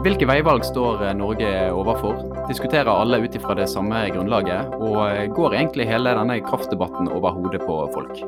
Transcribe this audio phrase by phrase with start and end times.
[0.00, 2.22] Hvilke veivalg står eh, Norge overfor?
[2.48, 4.70] Diskuterer alle ut ifra det samme grunnlaget?
[4.80, 8.22] Og eh, går egentlig hele denne kraftdebatten over hodet på folk?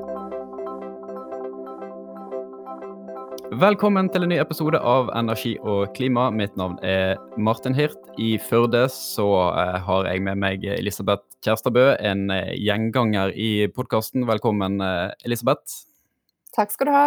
[3.57, 6.29] Velkommen til en ny episode av Energi og klima.
[6.29, 7.97] Mitt navn er Martin Hirt.
[8.21, 14.29] I Førde så eh, har jeg med meg Elisabeth Kjærstadbø, en gjenganger i podkasten.
[14.29, 14.77] Velkommen,
[15.25, 15.87] Elisabeth.
[16.53, 17.07] Takk skal du ha.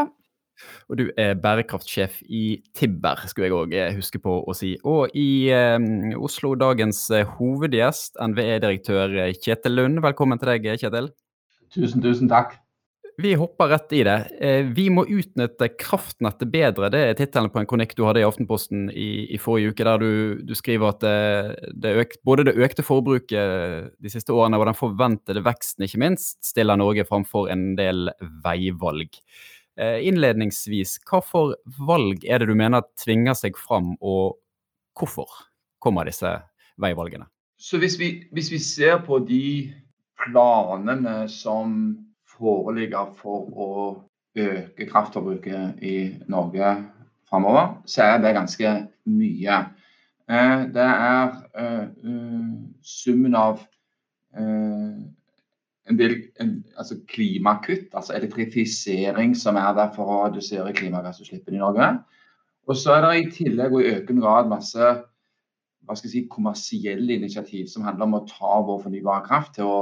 [0.90, 2.44] Og du er bærekraftsjef i
[2.77, 4.76] Tibber, skulle jeg òg eh, huske på å si.
[4.88, 5.80] Og i eh,
[6.20, 10.04] Oslo dagens eh, hovedgjest, NVE-direktør eh, Kjetil Lund.
[10.05, 11.12] Velkommen til deg, Kjetil.
[11.73, 12.59] Tusen, tusen takk.
[13.16, 14.16] Vi hopper rett i det.
[14.76, 16.90] Vi må utnytte kraftnettet bedre.
[16.92, 20.03] Det er tittelen på en kronikk du hadde i Aftenposten i, i forrige uke, der
[20.03, 24.67] du, du skriver at det, det økt, både det økte forbruket de siste årene og
[24.67, 28.12] den forventede veksten, ikke minst, stiller Norge framfor en del
[28.44, 29.16] veivalg.
[29.76, 34.38] Eh, innledningsvis, hva for valg er det du mener tvinger seg fram, og
[34.95, 35.28] hvorfor
[35.84, 36.31] kommer disse
[36.80, 37.28] veivalgene?
[37.59, 39.73] Så hvis vi, hvis vi ser på de
[40.23, 41.76] planene som
[42.38, 43.70] foreligger for å
[44.36, 45.98] øke kraftforbruket i
[46.31, 46.72] Norge
[47.28, 48.73] framover, så er det ganske
[49.12, 49.59] mye.
[50.31, 52.16] Eh, det er eh,
[52.96, 53.59] summen av
[55.89, 61.61] en del en, altså klimakutt, altså elektrifisering, som er der for å redusere klimagassutslippene i
[61.61, 61.89] Norge.
[62.66, 64.95] Og så er det i tillegg og i økende grad masse
[65.86, 69.69] hva skal jeg si, kommersielle initiativ som handler om å ta vår fornybare kraft til
[69.69, 69.80] å,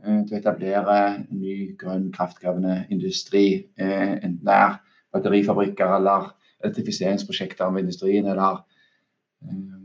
[0.00, 0.96] eh, til å etablere
[1.28, 3.68] ny grønn kraftkrevende industri.
[3.76, 4.78] Eh, enten det er
[5.12, 6.32] batterifabrikker eller
[6.64, 8.62] elektrifiseringsprosjekter med industrien, eller
[9.44, 9.76] eh,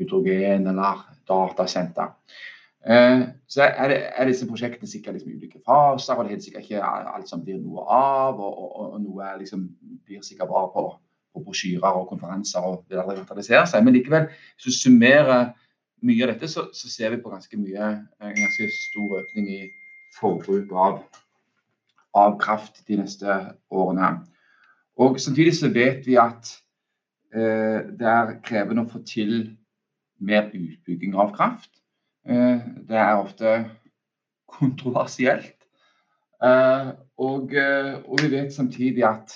[0.00, 2.14] hydrogen eller datasenter.
[2.82, 6.44] Eh, så er, det, er, disse prosjektene sikkert liksom ulike faser, og det er helt
[6.44, 6.82] sikkert ikke
[7.14, 8.40] alt som blir noe av.
[8.40, 9.68] Og, og, og noe liksom,
[10.06, 10.86] blir sikkert bare på,
[11.32, 13.84] på brosjyrer og konferanser og vil aldri materialisere seg.
[13.84, 15.52] Men likevel, hvis du summerer
[16.02, 17.92] mye av dette, så, så, ser vi på ganske mye,
[18.22, 19.60] en ganske stor økning i
[20.18, 20.98] forbruk av,
[22.18, 23.38] av kraft de neste
[23.70, 24.16] årene.
[25.00, 26.50] Og Samtidig så vet vi at
[27.32, 29.52] eh, det er krevende å få til
[30.22, 31.81] mer utbygging av kraft.
[32.28, 33.54] Eh, det er ofte
[34.52, 35.66] kontroversielt.
[36.42, 39.34] Eh, og, eh, og, vi vet samtidig at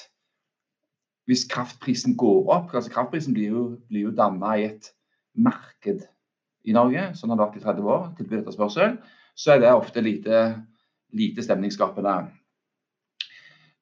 [1.27, 4.93] hvis kraftprisen går opp altså Kraftprisen blir jo, blir jo danna i et
[5.35, 6.07] marked
[6.67, 8.97] i Norge, sånn har det vært i 30 år, tilbud etterspørsel,
[9.39, 10.41] så er det ofte lite,
[11.15, 12.17] lite stemningsskapende.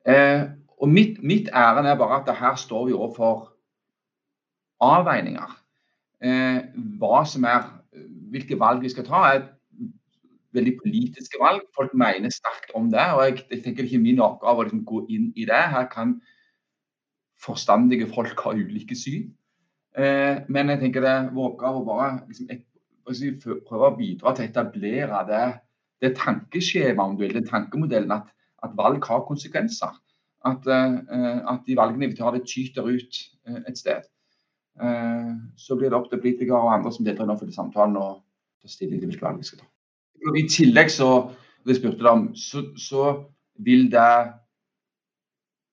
[0.04, 0.44] Eh,
[0.80, 3.46] og mitt, mitt ærend er bare at her står vi overfor
[4.84, 5.54] avveininger.
[6.24, 6.60] Eh,
[7.00, 7.70] hva som er
[8.34, 9.46] hvilke valg vi skal ta, er
[10.54, 11.64] veldig politiske valg.
[11.76, 13.06] Folk mener sterkt om det.
[13.14, 15.62] og Jeg, jeg tenker det ikke min oppgave å liksom gå inn i det.
[15.74, 16.18] Her kan
[17.44, 19.32] forstandige folk ha ulike syn.
[19.98, 22.64] Eh, men jeg tenker det er vår oppgave å bare liksom, et,
[23.68, 25.44] prøve å bidra til å etablere det,
[26.02, 28.32] det tankeskjemaet, den tankemodellen, at,
[28.64, 29.92] at, valg har konsekvenser.
[30.44, 34.06] At, eh, at de valgene vi tar, det tyter ut eh, et sted.
[34.82, 37.98] Eh, så blir det opp til politikere og andre som deltar i den offentlige samtalen,
[38.00, 38.23] å
[38.64, 39.68] ta stilling til hvilke valg vi skal ta.
[40.40, 41.10] I tillegg så,
[41.68, 43.12] det spurte om, så, så
[43.64, 44.10] vil det,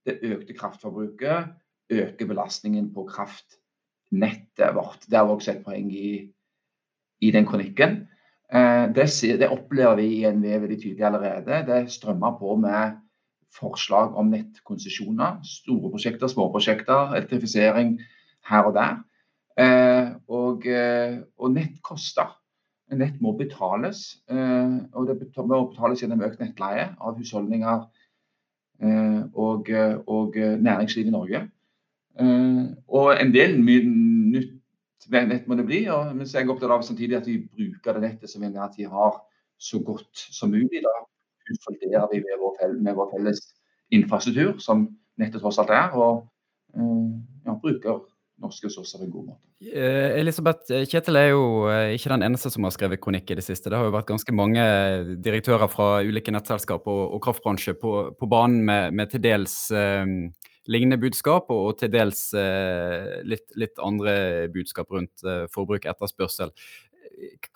[0.07, 1.55] det økte kraftforbruket
[1.91, 5.05] øke belastningen på kraftnettet vårt.
[5.09, 6.31] Det har også et poeng i,
[7.21, 8.07] i den kronikken.
[8.53, 9.07] Eh, det,
[9.39, 11.63] det, opplever vi i NVE veldig tydelig allerede.
[11.67, 12.97] Det strømmer på med
[13.59, 15.41] forslag om nettkonsesjoner.
[15.43, 17.99] Store prosjekter, små prosjekter, elektrifisering
[18.49, 19.01] her og der.
[19.59, 22.37] Eh, og, eh, og nett koster.
[22.91, 24.19] Nett må betales.
[24.27, 27.89] Eh, og det må betales gjennom økt nettleie av husholdninger
[29.37, 29.67] og,
[30.09, 31.41] og næringsliv i Norge.
[32.89, 34.55] og en del nytt
[35.11, 35.83] nett må det bli.
[35.93, 38.49] Og, men så er jeg opptatt av samtidig at vi bruker det nettet som vi
[38.75, 39.19] tid har
[39.61, 40.81] så godt som mulig.
[40.81, 40.95] Da
[41.49, 43.41] husholderer vi med vår, felles, med vår felles
[43.93, 44.87] infrastruktur, som
[45.21, 45.93] nettet tross alt er.
[45.93, 46.25] Og
[47.45, 48.01] ja, bruker
[48.41, 49.41] norske ressurser på en god måte.
[49.71, 53.37] Eh, Elisabeth, eh, Kjetil er jo eh, ikke den eneste som har skrevet kronikk i
[53.39, 53.69] det siste.
[53.69, 54.65] Det har jo vært ganske mange
[55.23, 60.05] direktører fra ulike nettselskap og, og kraftbransje på, på, banen med, med til dels eh,
[60.71, 65.93] lignende budskap, og, og til dels eh, litt, litt, andre budskap rundt eh, forbruk og
[65.93, 66.53] etterspørsel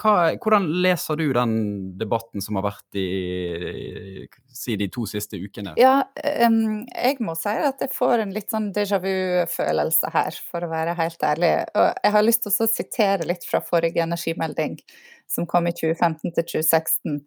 [0.01, 1.56] hva, hvordan leser du den
[2.00, 5.73] debatten som har vært i, i de to siste ukene?
[5.79, 6.03] Ja,
[6.45, 10.71] um, jeg må si at jeg får en litt sånn déjà vu-følelse her, for å
[10.71, 11.51] være helt ærlig.
[11.73, 14.77] Og jeg har lyst til å sitere litt fra forrige energimelding,
[15.31, 17.17] som kom i 2015 til 2016.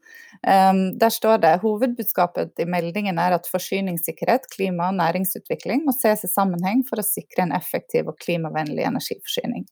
[0.46, 6.22] Um, der står det hovedbudskapet i meldingen er at forsyningssikkerhet, klima og næringsutvikling må ses
[6.28, 9.66] i sammenheng for å sikre en effektiv og klimavennlig energiforsyning.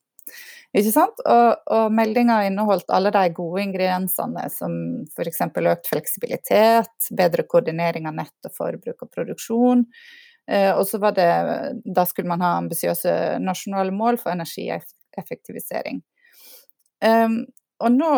[0.75, 1.21] Ikke sant?
[1.25, 4.73] Og, og meldinga inneholdt alle de gode ingrediensene som
[5.15, 5.43] f.eks.
[5.47, 9.87] økt fleksibilitet, bedre koordinering av nett og forbruk og produksjon.
[10.51, 11.31] Eh, og så var det
[11.85, 16.03] Da skulle man ha ambisiøse nasjonale mål for energieffektivisering.
[17.05, 17.45] Um,
[17.85, 18.11] og nå,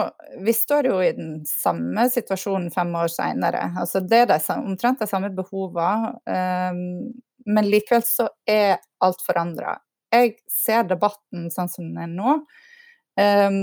[0.44, 3.72] Vi står jo i den samme situasjonen fem år seinere.
[3.78, 7.10] Altså det er de, omtrent de samme behovene, um,
[7.48, 9.78] men likevel så er alt forandra.
[10.14, 12.38] Jeg ser debatten sånn som den er nå,
[13.20, 13.60] um,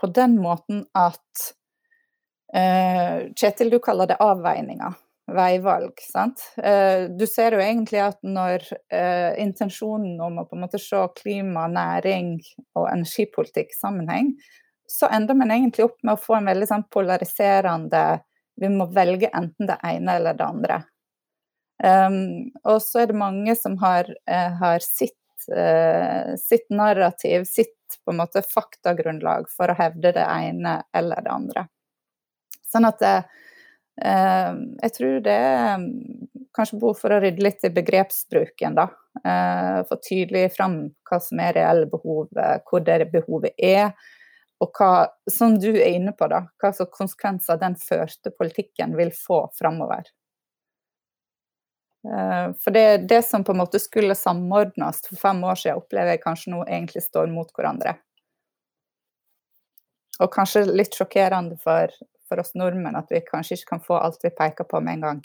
[0.00, 1.44] på den måten at
[2.56, 4.96] uh, Kjetil, du kaller det avveininger.
[5.30, 6.00] Veivalg.
[6.02, 6.42] sant?
[6.58, 11.00] Uh, du ser jo egentlig at når uh, intensjonen om å på en måte se
[11.20, 12.38] klima, næring
[12.78, 14.32] og energipolitikk sammenheng,
[14.90, 18.04] så ender man egentlig opp med å få en veldig sånn polariserende
[18.60, 20.80] Vi må velge enten det ene eller det andre.
[21.80, 25.16] Um, og så er det mange som har, har sitt,
[26.40, 31.64] sitt, narrativ, sitt på en måte faktagrunnlag for å hevde det ene eller det andre.
[32.70, 33.24] Sånn at eh,
[34.84, 35.88] jeg tror det er
[36.56, 38.88] kanskje behov for å rydde litt i begrepsbruken, da.
[39.88, 40.76] Få tydelig fram
[41.08, 42.28] hva som er reelle behov,
[42.70, 43.90] hvor det behovet er
[44.60, 49.12] og hva, som du er inne på, da, hva slags konsekvenser den førte politikken vil
[49.16, 50.04] få framover.
[52.04, 56.14] Eh, for det, det som på en måte skulle samordnes for fem år siden, opplever
[56.14, 57.96] jeg kanskje nå egentlig står mot hverandre.
[60.20, 61.92] Og kanskje litt sjokkerende for,
[62.28, 65.06] for oss nordmenn at vi kanskje ikke kan få alt vi peker på med en
[65.08, 65.22] gang.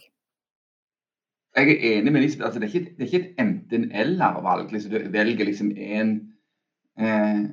[1.56, 2.48] Jeg er enig med Lisbeth.
[2.50, 4.72] Altså, det, er ikke, det et enten-eller-valg.
[4.76, 6.16] Liksom, du velger liksom en
[7.00, 7.44] eh,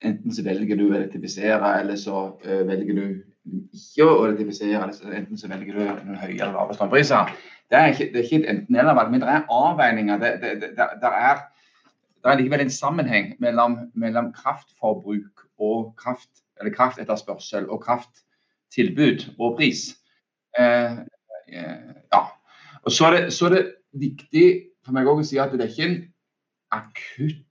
[0.00, 3.02] Enten så velger du å elektrifisere, eller så eh, velger du
[3.46, 4.90] ikke å elektrifisere.
[5.16, 7.32] Enten så velger du noen høye eller lave strømpriser.
[7.70, 10.20] Det er ikke, det er ikke et enten-eller-valg, men det er avveininger.
[10.20, 11.42] Det, det, det, det, er,
[12.24, 19.86] er likevel en sammenheng mellom, mellom kraftforbruk og kraft, eller kraftetterspørsel og krafttilbud og pris.
[20.58, 20.98] Eh,
[21.52, 22.24] eh, ja.
[22.82, 24.46] Og så er, så er det viktig
[24.84, 26.00] for meg å si at det er ikke en
[26.74, 27.46] akutt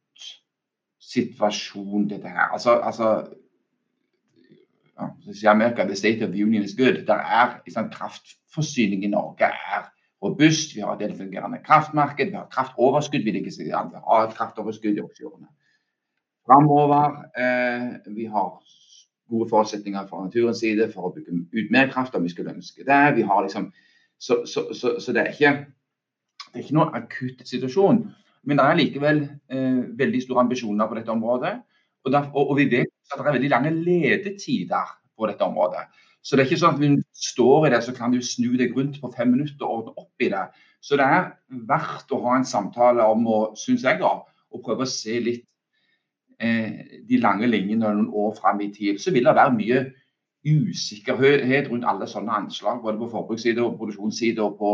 [1.09, 2.51] situasjon, dette her.
[2.53, 3.13] Altså, altså
[5.43, 7.05] ja, Amerika, the state of the union is good.
[7.07, 9.89] Der er liksom, Kraftforsyning i Norge er
[10.23, 10.75] robust.
[10.75, 12.25] Vi har et fungerende kraftmarked.
[12.25, 13.23] Vi har kraftoverskudd.
[13.23, 15.47] Vi ikke si vi har et kraftoverskudd i offshorene.
[16.45, 17.05] Framover
[17.37, 18.63] eh, vi har
[19.29, 22.85] gode forutsetninger fra naturens side for å bygge ut mer kraft om vi skulle ønske
[22.87, 23.01] det.
[23.15, 23.69] Vi har liksom,
[24.19, 25.51] så, så, så, så det, er ikke,
[26.47, 28.07] det er ikke noen akutt situasjon.
[28.43, 29.21] Men det er likevel
[29.51, 31.59] eh, veldig store ambisjoner på dette området.
[32.05, 35.83] Og, der, og, og, vi vet at det er veldig lange ledetider på dette området.
[36.21, 38.75] Så det er ikke sånn at du står i det, så kan du snu deg
[38.75, 40.45] rundt på fem minutter og ordne opp i det.
[40.83, 41.31] Så det er
[41.67, 45.45] verdt å ha en samtale om å, syns jeg, da, å prøve å se litt
[46.39, 48.99] eh, de lange linjene noen år fram i tid.
[49.01, 49.83] Så vil det være mye
[50.47, 54.73] usikkerhet rundt alle sånne anslag, både på forbruksside og produksjonsside og på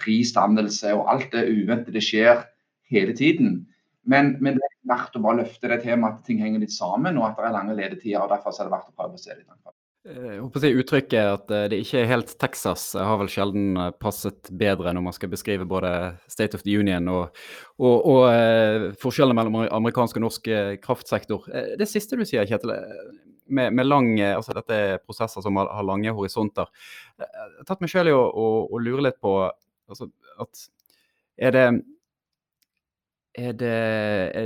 [0.00, 2.46] prisdannelse og alt det uventede skjer
[2.90, 3.64] hele tiden.
[4.10, 7.16] Men, men, det er verdt å bare løfte det temaet at ting henger litt sammen,
[7.20, 8.20] og at det er lange ledetider.
[8.20, 9.48] og Derfor er det verdt å prøve å se litt.
[10.04, 13.30] Eh, jeg håper å si Uttrykket at eh, det ikke er helt Texas har vel
[13.32, 15.92] sjelden eh, passet bedre når man skal beskrive både
[16.28, 17.40] State of the Union og,
[17.80, 20.50] og, og forskjellene mellom amerikansk og norsk
[20.84, 21.48] kraftsektor.
[21.80, 22.74] Det siste du sier, Kjetil,
[23.48, 26.68] med, med lang, altså dette er prosesser som har, har lange horisonter.
[27.20, 30.66] Jeg har tatt meg selv i å, å, å lure litt på altså, at
[31.40, 31.66] er det
[33.34, 33.74] er det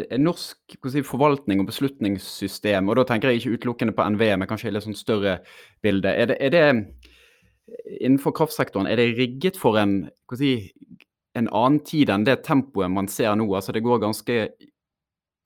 [0.09, 4.49] er norsk si, forvaltning og beslutningssystem, og da tenker jeg ikke utelukkende på NVE, men
[4.49, 5.39] kanskje i litt sånn større
[5.85, 6.13] bilde.
[6.13, 6.65] Er det, er det,
[8.01, 10.01] innenfor kraftsektoren, er det rigget for en,
[10.41, 10.55] si,
[11.37, 13.49] en annen tid enn det tempoet man ser nå?
[13.53, 14.41] Altså det går ganske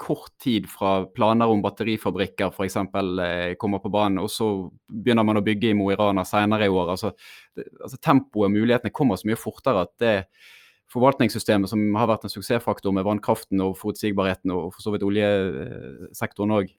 [0.02, 2.76] kort tid fra planer om batterifabrikker f.eks.
[2.76, 4.48] Eh, kommer på banen, og så
[4.90, 6.94] begynner man å bygge i Mo i Rana senere i år.
[6.96, 7.12] Altså,
[7.54, 10.16] det, altså Tempoet og mulighetene kommer så mye fortere at det
[10.92, 16.56] forvaltningssystemet som har vært en suksessfaktor med vannkraften og forutsigbarheten og for så vidt oljesektoren
[16.58, 16.74] òg,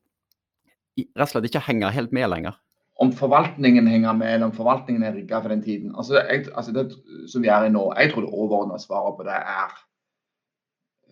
[1.01, 2.59] rett og slett ikke henger helt med lenger?
[3.01, 5.95] Om forvaltningen henger med, eller om forvaltningen er rigga for den tiden.
[5.97, 6.83] Altså, jeg, altså det
[7.31, 9.73] som vi er i nå, jeg tror det overordna svaret på det er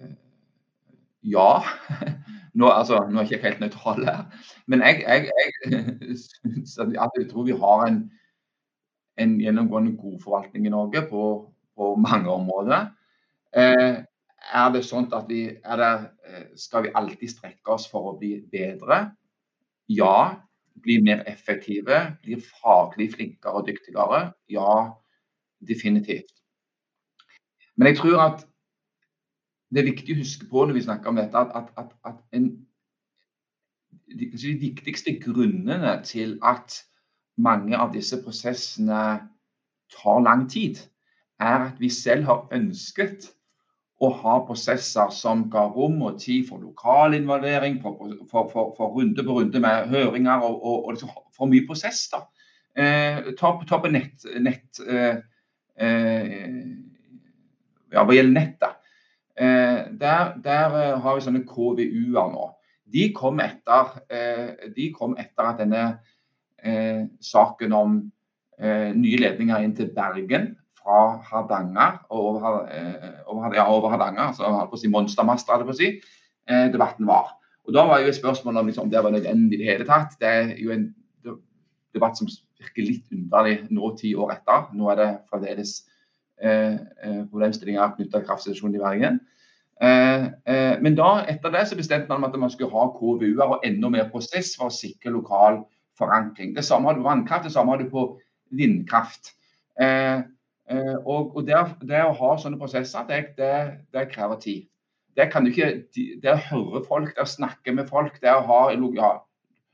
[0.01, 0.13] eh,
[1.33, 1.49] ja.
[2.59, 4.23] Nå, altså, nå er jeg ikke helt nøytral her,
[4.67, 5.29] men jeg, jeg,
[5.71, 5.83] jeg,
[6.99, 8.01] jeg, tror vi har en,
[9.23, 11.21] en gjennomgående god forvaltning i Norge på
[11.81, 12.91] på mange områder.
[13.57, 14.03] Eh,
[14.53, 15.91] er det sånn at vi det,
[16.27, 19.15] eh, Skal vi alltid strekke oss for å bli bedre?
[19.89, 20.41] Ja.
[20.81, 22.17] Bli mer effektive?
[22.23, 24.33] Bli faglig flinkere og dyktigere?
[24.49, 24.93] Ja,
[25.59, 26.31] definitivt.
[27.75, 28.47] Men jeg tror at
[29.71, 32.49] det er viktig å huske på når vi snakker om dette, at, at, at en,
[34.11, 36.81] de, de, viktigste grunnene til at
[37.37, 39.03] mange av disse prosessene
[39.95, 40.81] tar lang tid,
[41.41, 43.31] er at vi selv har ønsket
[44.01, 48.95] å ha prosesser som ga rom og tid for lokal involvering, for, for, for, for
[48.97, 52.07] runde på runde med høringer og, og, og liksom for mye prosess.
[52.13, 52.23] da.
[52.73, 55.19] Eh, ta, ta, på nett, nett eh,
[55.75, 56.63] eh,
[57.91, 58.81] ja, Hva gjelder nettet.
[59.35, 62.47] Eh, der, der eh, har vi sånne KVU-er nå.
[62.91, 65.85] De kom etter, eh, de kom etter at denne
[67.25, 67.93] saken om
[68.61, 70.43] nye ledninger inn til Bergen
[70.81, 72.47] fra Hardanger over,
[73.27, 75.91] over, ja, over Hardanger, altså holdt på å si monstermaster, holdt på å si,
[76.73, 77.35] debatten var.
[77.67, 80.17] Og Da var jo spørsmålet om liksom, det var nødvendig i det hele tatt.
[80.19, 80.87] Det er jo en
[81.93, 84.65] debatt som virker litt underlig nå, ti år etter.
[84.73, 85.77] Nå er det fremdeles
[86.41, 89.19] Eh, eh, problemstillinger knyttet til kraftsituasjonen i Bergen.
[89.81, 90.23] Eh,
[90.81, 94.07] men da, etter det så bestemte man at man skulle ha KVU-er og enda mer
[94.09, 95.59] prosess for å sikre lokal
[96.01, 96.55] forankring.
[96.55, 98.07] Det samme hadde på vannkraft, det samme hadde på
[98.57, 99.35] vindkraft.
[100.71, 103.55] Og, og det, det, å ha sånne prosesser, det, det,
[103.91, 104.67] det krever tid.
[105.17, 108.45] Det, kan du ikke, det å høre folk, det å snakke med folk, det å
[108.47, 109.11] ha ja,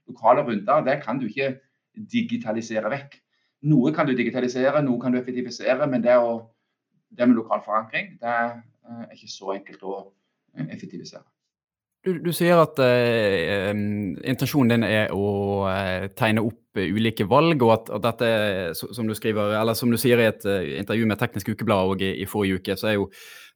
[0.10, 1.52] lokale runder, det kan du ikke
[1.94, 3.20] digitalisere vekk.
[3.70, 6.40] Noe kan du digitalisere, noe kan du effektivisere, men det å
[7.10, 9.96] det med lokal forankring det eh, er ikke så enkelt å
[10.58, 11.24] eh, effektivisere.
[12.06, 13.72] Du, du sier at uh,
[14.30, 15.30] intensjonen din er å
[15.68, 18.30] uh, tegne opp uh, ulike valg, og at, at dette,
[18.78, 20.46] som du skriver, eller som du sier i et
[20.84, 23.10] intervju med Teknisk Ukeblad i, i, forrige uke, så er jo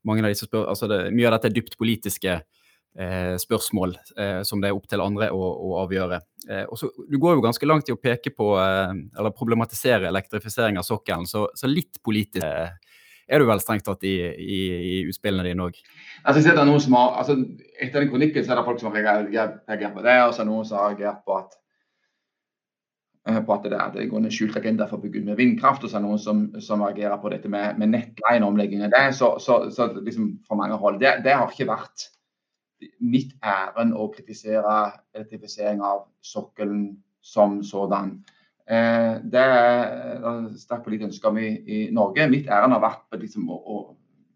[0.07, 2.41] mange av disse spør altså det, mye av dette er dypt politiske
[3.39, 3.93] spørsmål
[4.43, 6.17] som det er opp til andre å, å avgjøre.
[6.65, 10.83] og så, Du går jo ganske langt i å peke på, eller problematisere elektrifisering av
[10.83, 12.43] sokkelen, så, så litt politisk
[13.27, 14.59] er du vel strengt tatt i, i,
[14.91, 15.79] i utspillene dine òg?
[16.23, 17.37] Altså, altså,
[17.79, 20.47] etter den kronikken så er det folk som har reagert på det, og så er
[20.47, 21.57] det noen som har reagert på at
[23.29, 25.39] eh, på at det, er, det er en skjult agenda for å bygge ut med
[25.39, 28.91] vindkraft, og så er det noen som, som reagerer på dette med, med nettleieomleggingen.
[28.93, 30.33] Det, så, så, så liksom
[30.99, 32.09] det, det, har ikke vært
[33.01, 34.75] mitt ærend å kritisere
[35.13, 36.85] elektrifisering av sokkelen
[37.21, 38.19] som sådan.
[38.71, 42.29] Eh, det er sterkt politisk ønske om i, Norge.
[42.31, 43.81] Mitt ærend har vært på liksom, å,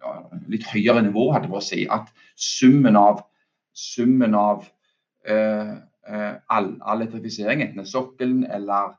[0.04, 0.16] ja,
[0.52, 1.86] litt høyere nivå, hadde jeg å si.
[1.88, 3.24] At summen av,
[3.72, 4.66] summen av
[5.28, 5.72] eh,
[6.10, 8.98] eh, all, all, elektrifisering, enten sokkelen eller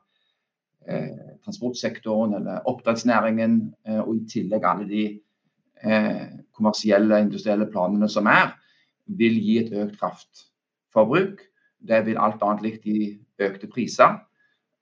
[0.89, 5.03] eh, transportsektoren eller oppdrettsnæringen, eh, og i tillegg alle de
[5.83, 6.23] eh,
[6.57, 8.55] kommersielle, industrielle planene som er,
[9.21, 11.45] vil gi et økt kraftforbruk.
[11.77, 13.11] Det vil alt annet likt gi
[13.45, 14.17] økte priser.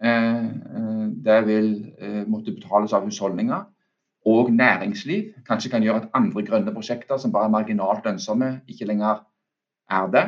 [0.03, 3.63] Eh, eh, det vil eh, måtte betales av husholdninger
[4.25, 5.33] og næringsliv.
[5.47, 9.23] Kanskje kan gjøre at andre grønne prosjekter som bare er marginalt lønnsomme, ikke lenger
[9.89, 10.25] er det.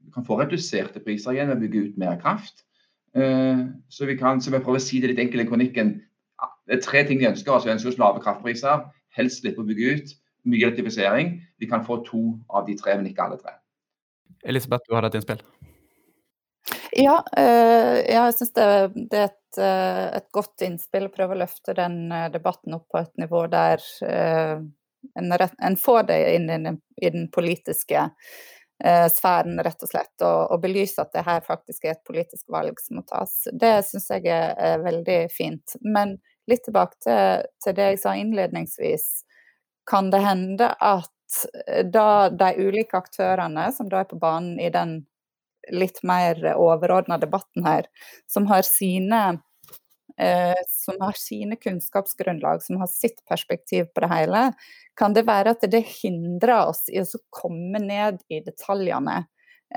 [0.00, 2.64] Vi kan få reduserte priser igjen ved å bygge ut mer kraft.
[3.92, 5.92] Så vi kan, som jeg prøver å si det litt enkelt i kronikken,
[6.64, 9.92] det er tre ting vi ønsker altså Vi ønsker lave kraftpriser, helst slippe å bygge
[9.92, 10.14] ut,
[10.48, 11.36] mye elektrifisering.
[11.60, 13.58] Vi kan få to av de tre, men ikke alle tre.
[14.48, 15.44] Elisabeth, du har hatt innspill?
[16.96, 18.66] Ja, øh, ja jeg syns det,
[19.10, 22.86] det, er et, øh, et, godt innspill å prøve å løfte den øh, debatten opp
[22.92, 23.82] på et nivå der
[25.18, 28.08] en, rett, en, får det inn i den, i den politiske
[29.14, 32.80] sfæren, rett og slett, og, og, belyse at det her faktisk er et politisk valg
[32.82, 33.36] som må tas.
[33.54, 35.76] Det syns jeg er, er, veldig fint.
[35.86, 36.16] Men
[36.50, 39.06] litt tilbake til, til det jeg sa innledningsvis.
[39.88, 41.38] Kan det hende at
[41.86, 44.98] da de ulike aktørene som da er på banen i den
[45.72, 47.86] litt mer overordna debatten her,
[48.30, 49.24] som har sine
[50.18, 54.52] eh, som har sine kunnskapsgrunnlag, som har sitt perspektiv på det hele,
[54.96, 59.24] kan det være at det hindrer oss i å komme ned i detaljene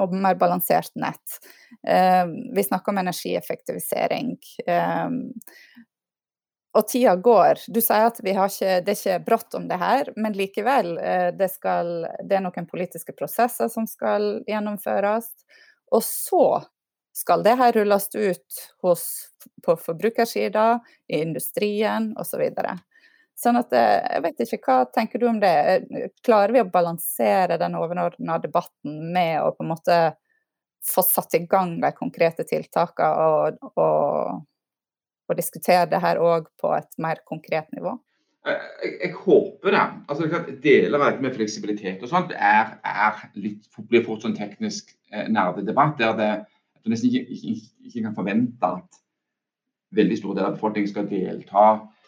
[0.00, 1.38] og mer balansert nett.
[1.86, 4.36] Eh, vi snakker om energieffektivisering.
[4.66, 5.08] Eh,
[6.70, 7.64] og tida går.
[7.66, 10.92] Du sier at ikke, det er ikke brått om det her, men likevel.
[10.98, 15.32] Eh, det, skal, det er noen politiske prosesser som skal gjennomføres.
[15.90, 16.44] Og så
[17.16, 19.04] skal det her rulles ut hos,
[19.66, 20.78] på forbrukersida,
[21.10, 22.46] i industrien osv.
[23.40, 25.54] Sånn at eh, jeg vet ikke, Hva tenker du om det?
[26.26, 30.00] Klarer vi å balansere den overordna debatten med å på en måte
[30.84, 34.44] få satt i gang de konkrete tiltakene og, og,
[35.28, 37.96] og diskutere det her òg på et mer konkret nivå?
[38.48, 39.82] Jeg, jeg, håper det.
[40.08, 40.28] Altså,
[40.64, 45.28] deler av det med fleksibilitet og sånt er, er litt, blir fort sånn teknisk eh,
[45.28, 46.30] nerdedebatt der det,
[46.80, 49.00] du nesten ikke, ikke, ikke, kan forvente at
[49.96, 51.99] veldig store deler av befolkningen skal delta eh, eh,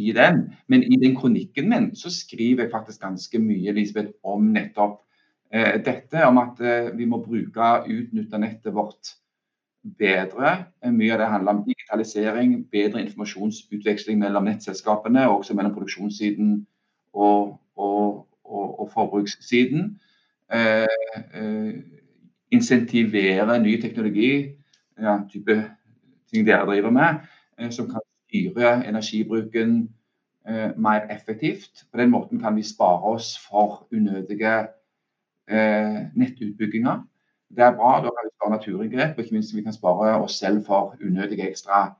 [0.00, 0.40] i den.
[0.66, 5.00] Men i den kronikken min så skriver jeg faktisk ganske mye Elisabeth, om nettopp
[5.52, 6.24] eh, dette.
[6.26, 9.14] Om at eh, vi må bruke, utnytte nettet vårt
[9.98, 10.56] bedre.
[10.92, 16.66] Mye av det handler om digitalisering, bedre informasjonsutveksling mellom nettselskapene, og også mellom produksjonssiden
[17.12, 19.94] og, og, og, og forbrukssiden.
[20.52, 20.86] Eh,
[21.34, 21.74] eh,
[22.50, 24.32] insentivere ny teknologi,
[24.98, 25.54] ja, type
[26.30, 27.39] ting dere driver med, eh,
[27.70, 29.88] som kan styre energibruken
[30.48, 31.84] eh, mer effektivt.
[31.92, 34.58] På den måten kan vi spare oss for unødige
[35.50, 37.02] eh, nettutbygginger.
[37.56, 40.38] Det er bra, da kan vi spare naturinngrep, og ikke minst vi kan spare oss
[40.38, 41.92] selv for unødige ekstra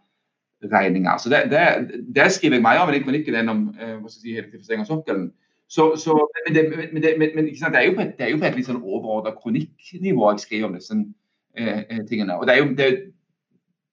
[0.62, 1.18] regninger.
[1.18, 4.84] Så det, det, det skriver jeg mer av i den kronikken om eh, si, elektrifisering
[4.84, 5.32] av sokkelen.
[5.68, 6.62] Så, så, men, det,
[6.92, 10.32] men, det, men det, er jo på et, jo på et litt sånn overordna kronikknivå
[10.32, 10.96] jeg skriver om disse
[11.54, 12.38] eh, eh, tingene.
[12.38, 12.94] Og det, er jo,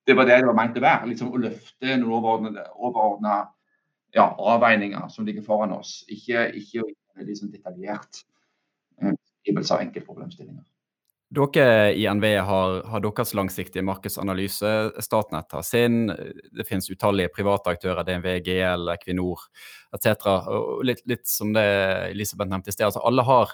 [0.07, 1.11] det, var det det var ment å være.
[1.11, 3.35] liksom Å løfte noen overordna
[4.15, 5.99] ja, avveininger som ligger foran oss.
[6.07, 6.85] Ikke, ikke
[7.27, 8.23] liksom detaljert
[8.97, 10.65] beskrivelse eh, av enkeltproblemstillinger.
[11.27, 14.69] Dere i NVE har, har, deres langsiktige markedsanalyse.
[15.03, 16.07] Statnett har sin.
[16.07, 19.43] Det finnes utallige private aktører, DNV, GL, Equinor
[19.91, 20.29] etc.
[20.87, 21.67] Litt, litt, som det
[22.13, 22.87] Elisabeth nevnte i sted.
[22.87, 23.51] altså Alle har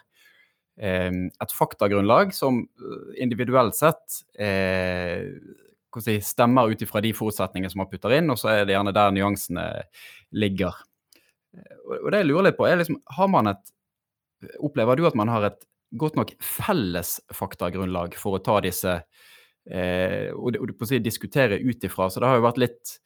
[0.78, 5.34] eh, et faktagrunnlag som eh, individuelt sett eh,
[6.02, 8.96] si, stemmer ut ifra de forutsetningene som man putter inn, og så er det gjerne
[8.96, 9.68] der nyansene
[10.34, 10.80] ligger.
[12.02, 13.72] Og det jeg lurer litt på, er liksom, har man et
[14.60, 15.62] Opplever du at man har et
[15.96, 18.92] godt nok felles faktagrunnlag for å ta disse
[19.72, 22.10] eh, og, og å si, diskutere ut ifra.
[22.12, 22.98] Så det har jo vært litt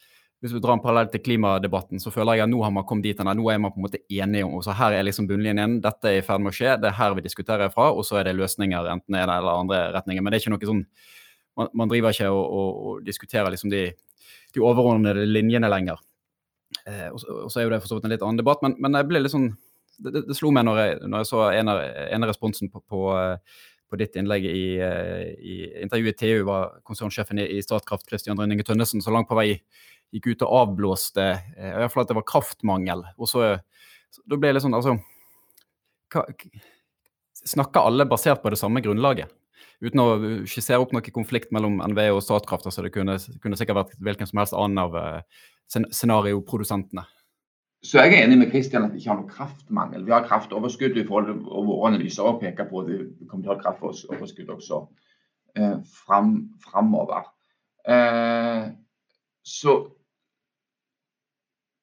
[0.41, 3.07] hvis vi drar en parallell til klimadebatten, så føler jeg at nå har man kommet
[3.07, 3.21] dit.
[3.25, 5.79] Nå er man på en måte enige om og så Her er liksom bunnlinjen.
[5.81, 6.75] Dette er i ferd med å skje.
[6.77, 7.87] Det er her vi diskuterer fra.
[7.89, 10.21] Og så er det løsninger enten ene eller andre retninger.
[10.21, 10.83] Men det er ikke noe sånn
[11.57, 13.87] Man, man driver ikke og, og, og diskuterer liksom de,
[14.53, 16.01] de, overordnede linjene lenger.
[16.85, 18.61] Eh, og, og, så er jo det for så vidt en litt annen debatt.
[18.65, 19.49] Men, men jeg ble litt sånn
[19.97, 22.83] det, det, slo meg når jeg, når jeg så en av, en av responsen på,
[22.85, 23.01] på,
[23.89, 29.01] på, ditt innlegg i, i intervjuet TU, var konsernsjefen i, i Statkraft, Christian Rønninge Tønnesen,
[29.01, 29.55] så langt på vei
[30.13, 33.03] gikk ut og avblåste eh, i hvert fall at det var kraftmangel.
[33.17, 33.53] Og så,
[34.13, 34.97] så Da ble det litt sånn, altså
[36.13, 36.23] hva,
[37.47, 39.29] Snakker alle basert på det samme grunnlaget?
[39.83, 40.07] Uten å
[40.49, 42.69] skissere opp noen konflikt mellom NVE og Statkraft.
[42.71, 45.21] så Det kunne, kunne sikkert vært hvilken som helst annen av uh,
[45.67, 47.05] scenarioprodusentene.
[47.85, 50.05] Så jeg er enig med Kristian at vi ikke har noe kraftmangel.
[50.05, 53.51] Vi har kraftoverskudd i forhold til våre analyser og peker på at vi kommer til
[53.51, 54.79] å ha kraftoverskudd også
[55.55, 56.33] eh, fram,
[56.65, 57.29] framover.
[57.87, 58.65] Eh,
[59.45, 59.75] så,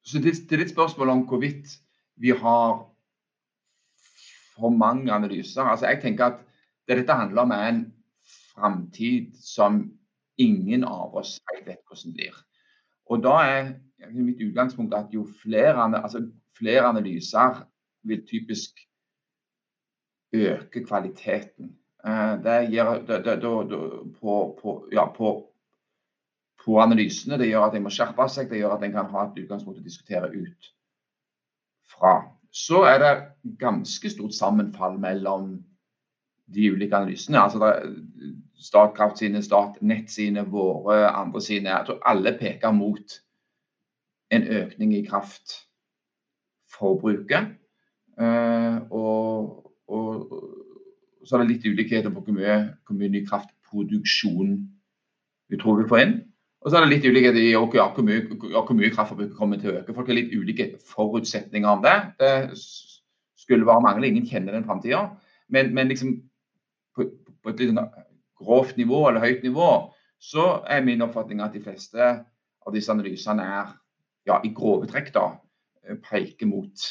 [0.03, 1.77] så det, det, er litt spørsmål om hvorvidt
[2.21, 2.83] vi har
[4.55, 5.63] for mange analyser.
[5.63, 6.44] Altså jeg tenker at
[6.87, 7.83] det dette handler om, er en
[8.53, 9.83] framtid som
[10.41, 12.35] ingen av oss vet hvordan blir.
[13.09, 13.71] Og da er
[14.11, 16.25] mitt utgangspunkt at jo flere, altså
[16.57, 17.63] flere analyser
[18.05, 18.79] vil typisk
[20.33, 21.75] øke kvaliteten.
[22.05, 25.35] Eh, det gir, det, det, det, på, på, ja, på,
[26.65, 27.37] på, analysene.
[27.37, 29.81] Det gjør at en må skjerpe seg, det gjør at en kan ha et utgangspunkt
[29.81, 30.71] å diskutere ut
[31.95, 32.17] fra.
[32.55, 33.13] Så er det
[33.61, 35.57] ganske stort sammenfall mellom
[36.53, 37.39] de ulike analysene.
[37.39, 37.73] altså
[38.59, 41.69] Statkraft sine, Statnett sine, våre, andre sine.
[41.69, 43.21] Jeg tror alle peker mot
[44.31, 47.45] en økning i kraftforbruket.
[48.21, 50.43] Uh, og, og,
[51.25, 54.69] så er det litt ulikheter på hvor mye, hvor mye ny kraftproduksjon
[55.49, 56.15] vi tror vi får inn.
[56.65, 59.57] Og så er det litt ulikheter i ja, hvor, mye, ja, hvor mye kraftforbruket kommer
[59.61, 59.93] til å øke.
[59.93, 61.97] Folk har litt ulike forutsetninger om det.
[62.21, 62.33] Det
[63.37, 64.09] skulle bare mangle.
[64.09, 64.99] Ingen kjenner den framtida.
[65.53, 66.09] Men, men liksom
[66.95, 67.07] på,
[67.51, 67.89] et litt sånn
[68.39, 69.69] grovt nivå eller høyt nivå,
[70.19, 72.11] så er min oppfatning at de fleste
[72.65, 73.73] av disse analysene er
[74.25, 75.27] ja, i grove trekk da,
[75.85, 76.87] eh, peker mot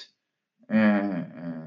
[0.70, 1.64] eh, eh,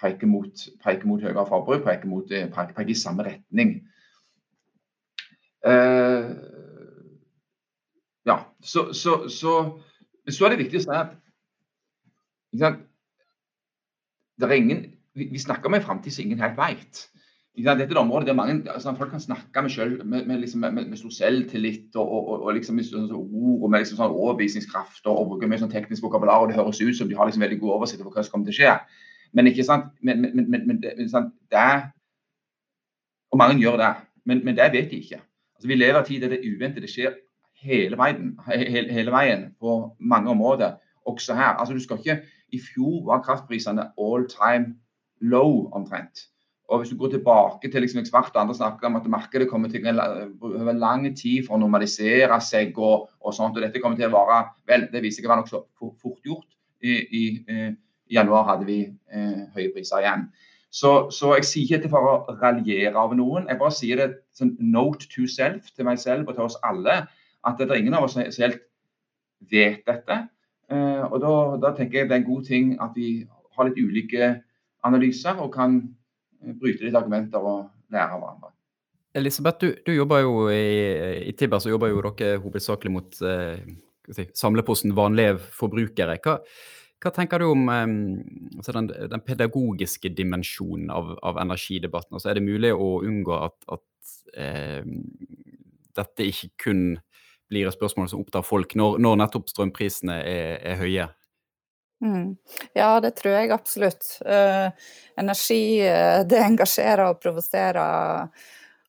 [0.00, 3.74] peker mot, peker mot høyere forbruk, peker, mot, peker, peker, i samme retning.
[5.68, 6.30] Eh,
[8.28, 9.56] ja, så, så, så,
[10.28, 11.16] så, er det viktig å si at
[14.40, 14.84] det er ingen,
[15.16, 17.04] vi, vi snakker om en framtid som ingen helt vet.
[17.56, 20.60] Dette er et område der mange, altså, folk kan snakke med, selv, med, med, liksom,
[20.60, 24.14] med, med stor selvtillit og, og, og liksom, med sånn, ord og med liksom, sånn
[24.14, 26.44] overbevisningskraft og, og bruker mye sånn teknisk vokabular.
[26.44, 28.48] og Det høres ut som de har liksom, veldig god oversikt over hva som kommer
[28.48, 28.76] til å skje.
[29.34, 31.34] Men ikke sant, men, men, men, men sant?
[31.50, 31.66] det
[33.30, 33.90] Og mange gjør det,
[34.26, 35.20] men, det vet de ikke.
[35.58, 37.18] Altså, vi lever i en tid der det uventede skjer
[37.60, 41.58] hele veien, hele, hele veien på mange områder, også her.
[41.58, 44.76] Altså du skal ikke I fjor var kraftprisene all time
[45.20, 46.30] low omtrent.
[46.70, 49.68] Og Hvis du går tilbake til liksom eksperter og andre snakker om at markedet kommer
[49.68, 54.06] til over lang tid for å normalisere seg og, og sånt, og dette kommer til
[54.06, 55.62] å være vel, det viser seg å være nokså
[55.98, 56.46] fort gjort.
[56.80, 57.72] I, i, eh,
[58.06, 60.28] I, januar hadde vi eh, høye priser igjen.
[60.70, 64.08] Så, så, jeg sier ikke dette for å raljere over noen, jeg bare sier det
[64.38, 67.02] som note to self til meg selv og til oss alle.
[67.46, 68.62] At det er ingen av oss som helt
[69.50, 70.20] vet dette.
[70.70, 71.32] Eh, og da,
[71.66, 73.24] da, tenker jeg det er en god ting at vi
[73.56, 74.36] har litt ulike
[74.86, 75.96] analyser og kan eh,
[76.60, 78.52] bryte litt argumenter og lære av hverandre.
[79.18, 80.66] Elisabeth, du, du jobber jo i,
[81.26, 83.64] i Tibber så jobber jo dere hovedsakelig mot eh,
[84.14, 86.14] si, samleposten vanlige forbrukere.
[86.22, 86.36] Hva,
[87.02, 87.86] hva tenker du om eh,
[88.60, 92.14] altså den, den, pedagogiske dimensjonen av, av, energidebatten?
[92.14, 94.84] Altså, er det mulig å unngå at, at eh,
[95.98, 96.84] dette ikke kun
[97.50, 101.10] blir et spørsmål som opptar folk, når, når nettopp strømprisene er, er høye?
[102.04, 102.36] Mm.
[102.72, 104.06] Ja, det tror jeg absolutt.
[104.24, 104.72] Uh,
[105.20, 108.30] energi uh, det engasjerer og provoserer,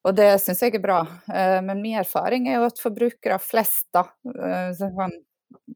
[0.01, 1.01] og det syns jeg er bra.
[1.27, 5.15] Uh, men min erfaring er jo at forbrukere flest, da, kan,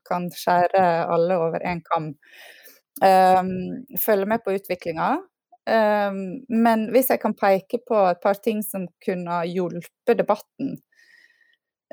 [0.07, 2.13] kan, skjære alle over én kam,
[2.95, 5.17] følger med på utviklinga.
[6.47, 10.77] men hvis jeg kan peke på et par ting som kunne hjulpet debatten,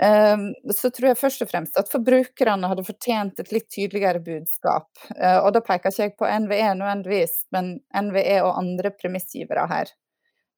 [0.00, 4.88] så tror jeg først og fremst at forbrukerne hadde fortjent et litt tydeligere budskap.
[5.16, 7.74] Eh, og da peker ikke jeg på NVE nødvendigvis, men
[8.08, 9.92] NVE og andre premissgivere her.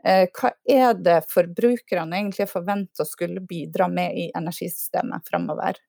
[0.07, 5.81] Eh, hva er det forbrukerne egentlig forventer å skulle bidra med i energisystemet fremover?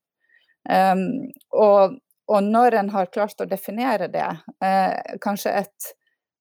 [0.69, 4.31] Ehm, og når en har klart å definere det,
[4.65, 5.93] eh, kanskje et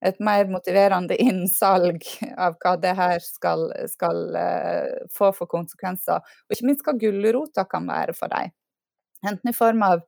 [0.04, 2.04] et mer motiverende innsalg
[2.36, 6.20] av hva det her skal, skal uh, få for konsekvenser.
[6.20, 8.52] Og ikke minst hva gulrota kan være for dem.
[9.24, 10.04] Enten i form av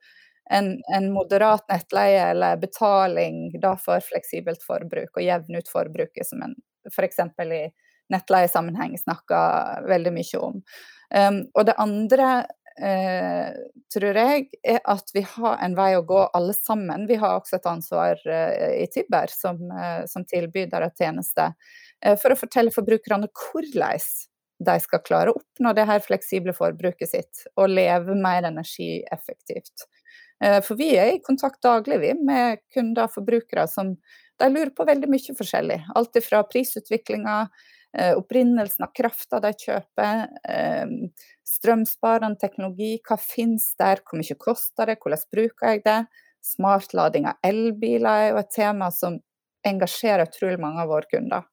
[0.50, 6.44] en, en moderat nettleie eller betaling da for fleksibelt forbruk, og jevne ut forbruket, som
[6.44, 6.54] en
[6.92, 7.18] f.eks.
[7.42, 7.64] i
[8.12, 10.60] nettleiesammenheng snakker veldig mye om.
[11.10, 12.28] Um, og det andre
[12.82, 13.56] eh,
[13.92, 17.06] tror jeg, er at vi har en vei å gå alle sammen.
[17.08, 21.50] Vi har også et ansvar eh, i Tibber som, eh, som tilbyder av tjeneste
[22.04, 24.08] eh, for å fortelle forbrukerne hvordan
[24.66, 29.88] de skal klare å oppnå det her fleksible forbruket sitt og leve mer energieffektivt.
[30.44, 33.96] Eh, for vi er i kontakt daglig vi, med kunder og forbrukere som
[34.36, 35.80] de lurer på veldig mye forskjellig.
[35.96, 37.38] Alt fra prisutviklinga
[37.96, 40.90] opprinnelsen av krafta de kjøper, eh,
[41.46, 46.00] strømsparende teknologi, hva finnes der, hvor mye koster det, hvordan bruker jeg det?
[46.44, 49.18] Smartlading av elbiler er jo et tema som
[49.66, 51.46] engasjerer utrolig mange av våre kunder.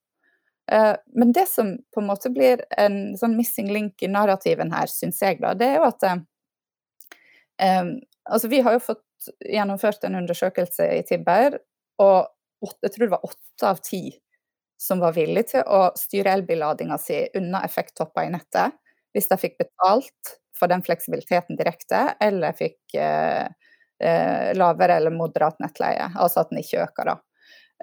[0.71, 4.91] Eh, men det som på en måte blir en sånn missing link i narrativen her,
[4.91, 10.15] syns jeg, da, det er jo at um, Altså, vi har jo fått gjennomført en
[10.15, 11.58] undersøkelse i Tibber,
[11.99, 12.29] og
[12.79, 13.99] jeg tror det var åtte av ti
[14.84, 18.76] som var villig til å styre elbilladinga si unna effekttopper i nettet,
[19.15, 23.48] hvis de fikk betalt for den fleksibiliteten direkte, eller fikk eh,
[24.04, 27.17] eh, lavere eller moderat nettleie, altså at den ikke øker, da.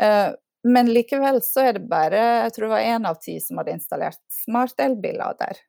[0.01, 0.29] Eh,
[0.71, 3.79] men likevel så er det bare jeg tror det var én av ti som hadde
[3.79, 5.61] installert smart elbillader.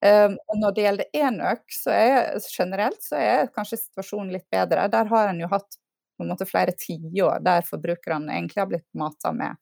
[0.00, 4.86] Um, og når det gjelder enøk, så er generelt så er kanskje situasjonen litt bedre.
[4.92, 5.76] Der har en jo hatt
[6.16, 9.56] på en måte flere tiår der forbrukerne egentlig har blitt mata med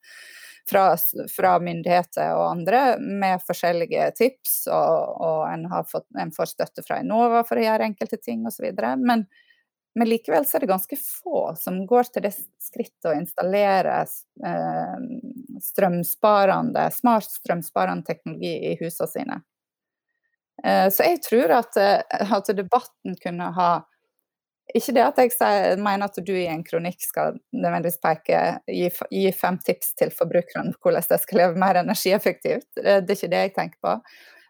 [0.68, 0.96] fra,
[1.32, 7.00] fra, myndigheter og andre med forskjellige tips, og, og en, fått, en får støtte fra
[7.02, 8.68] Enova for å gjøre enkelte ting osv.
[9.00, 9.24] Men,
[9.98, 14.96] men likevel så er det ganske få som går til det skrittet å installere eh,
[15.70, 19.40] strømsparende, smart strømsparende teknologi i husene sine.
[20.64, 23.72] Eh, så jeg tror at, eh, at debatten kunne ha
[24.76, 29.30] ikke det at jeg mener at du i en kronikk skal nødvendigvis peke, gi, gi
[29.32, 32.68] fem tips til forbrukerne hvordan de skal leve mer energieffektivt.
[32.76, 33.94] Det er ikke det jeg tenker på.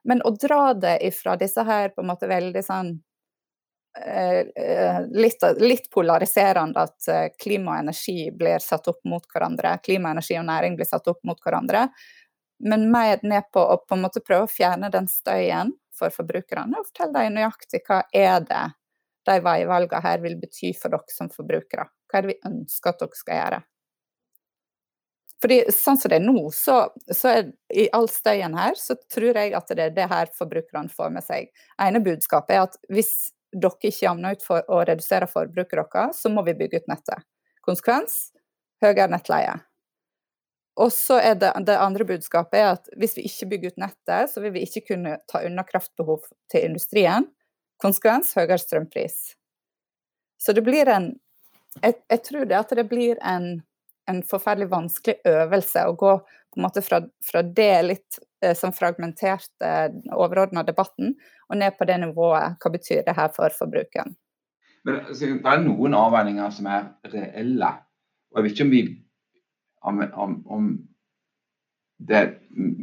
[0.09, 2.94] Men å dra det ifra disse her på en måte veldig sånn
[4.00, 9.76] eh, eh, litt, litt, polariserende at eh, klima og energi blir satt opp mot hverandre,
[9.85, 11.88] klima, energi og næring blir satt opp mot hverandre,
[12.64, 16.78] men mer ned på å på en måte prøve å fjerne den støyen for forbrukerne
[16.78, 18.64] og fortelle dem nøyaktig hva er det
[19.29, 21.88] de veivalgene her vil bety for dere som forbrukere?
[22.09, 23.61] Hva er det vi ønsker at dere skal gjøre?
[25.38, 26.79] Fordi sånn som det er nå, så,
[27.14, 30.91] så er i all støyen her, så tror jeg at det er det her forbrukerne
[30.91, 31.53] får med seg.
[31.79, 33.12] ene budskapet er at hvis
[33.55, 37.23] dere ikke jamner ut for å redusere forbruket deres, så må vi bygge ut nettet.
[37.64, 38.19] Konsekvens
[38.83, 39.55] høyere nettleie.
[40.79, 44.31] Og så er det, det andre budskapet er at hvis vi ikke bygger ut nettet,
[44.31, 47.27] så vil vi ikke kunne ta unna kraftbehov til industrien.
[47.83, 49.17] Konsekvens høyere strømpris.
[50.38, 51.14] Så det blir en
[51.83, 53.61] Jeg, jeg tror det at det blir en,
[54.11, 58.73] en, forferdelig vanskelig øvelse å gå på en måte fra, fra det litt eh, som
[58.75, 59.69] fragmenterte
[60.17, 61.12] overordna debatten,
[61.47, 62.57] og ned på det nivået.
[62.59, 64.17] Hva betyr det her for forbrukeren?
[64.88, 67.71] Men altså, Det er noen avveininger som er reelle.
[68.33, 68.83] og Jeg vet ikke om vi
[69.83, 70.69] om, om, om
[71.99, 72.39] det,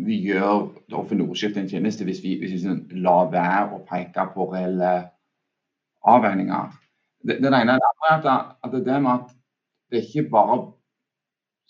[0.05, 3.83] vi gjør det offentlige ordskiftet en tjeneste hvis vi, hvis vi sånn lar være å
[3.87, 4.93] peke på reelle
[6.05, 6.73] avveininger.
[7.25, 9.31] Det, det ene er at, at det, det med at
[9.91, 10.57] det ikke bare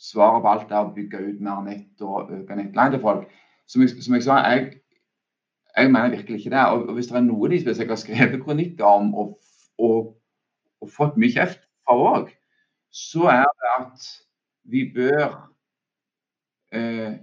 [0.02, 3.30] svaret på alt er å bygge ut mer nett og øke nettleien til folk.
[3.70, 4.82] Som jeg, som jeg sa, jeg,
[5.78, 6.66] jeg, mener virkelig ikke det.
[6.66, 9.38] Og, hvis det er noe de spesielt har skrevet kronikker om og,
[9.78, 10.12] og,
[10.82, 12.34] og, fått mye kjeft for òg,
[12.92, 14.10] så er det at
[14.70, 15.30] vi bør
[16.74, 17.16] eh,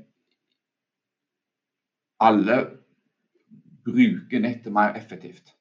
[2.22, 2.58] alle
[3.86, 5.54] bruker nettet mer effektivt.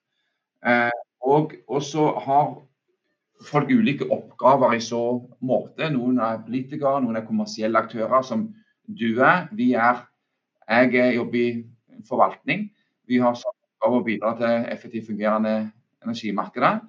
[0.66, 2.54] Eh, og, så har
[3.48, 5.02] folk ulike oppgaver i så
[5.42, 5.90] måte.
[5.94, 8.50] Noen er politikere, noen er kommersielle aktører, som
[8.86, 9.48] du er.
[9.58, 10.06] Vi er
[10.72, 11.66] jeg jobber i
[12.08, 12.70] forvaltning.
[13.10, 15.72] Vi har som oppgave å bidra til effektivt fungerende
[16.06, 16.80] energimarkeder.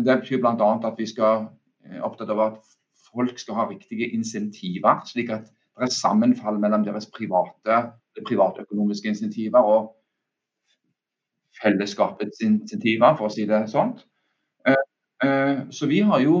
[0.00, 0.70] Det betyr bl.a.
[0.88, 1.48] at vi skal
[1.84, 2.60] eh, opptatt av at
[3.10, 7.80] folk skal ha riktige insentiver, slik at det er sammenfall mellom deres private,
[8.26, 9.90] privatøkonomiske insentiver og
[11.62, 13.94] fellesskapets insentiver, for å si det sånn.
[15.70, 16.36] Så vi har, jo,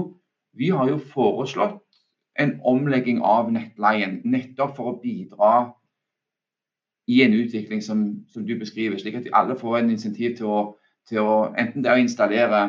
[0.56, 1.82] vi har jo foreslått
[2.40, 5.50] en omlegging av nettleien, nettopp for å bidra
[7.10, 10.60] i en utvikling som, som du beskriver, slik at alle får en insentiv til å,
[11.10, 12.62] til å enten det å installere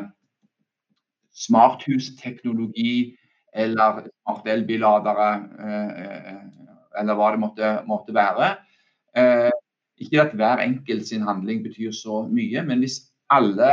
[1.31, 3.13] smarthusteknologi
[3.53, 5.29] eller smart elbilladere,
[5.67, 6.41] eh,
[6.99, 8.55] eller hva det måtte, måtte være.
[9.17, 9.52] Eh,
[10.02, 13.71] ikke at hver enkelt sin handling betyr så mye, men hvis alle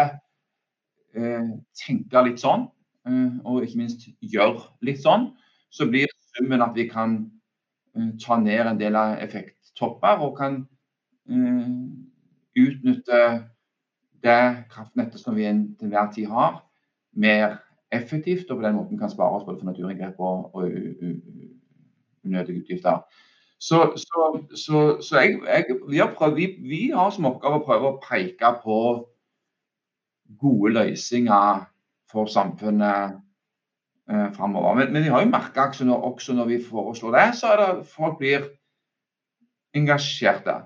[1.15, 1.51] eh,
[1.87, 2.67] tenker litt sånn,
[3.09, 5.31] eh, og ikke minst gjør litt sånn,
[5.71, 7.21] så blir summen at vi kan
[7.97, 10.61] eh, ta ned en del av effekttopper og kan
[11.31, 11.71] eh,
[12.59, 13.23] utnytte
[14.25, 16.63] det kraftnettet som vi til enhver tid har,
[17.15, 17.61] mer
[17.95, 20.67] effektivt, og på den måten kan spare oss både for naturinngrep og, og
[22.27, 23.01] unødige utgifter.
[23.59, 27.65] Så, så, så, så jeg, jeg, vi, har prøvd, vi, vi, har som oppgave å
[27.67, 28.79] prøve å peke på
[30.39, 31.65] gode løsninger
[32.13, 33.19] for samfunnet
[34.11, 34.79] eh, framover.
[34.79, 37.71] Men, men, vi har jo merka også, også, når vi foreslår det, så er det
[37.91, 38.47] folk blir
[39.77, 40.61] engasjerte.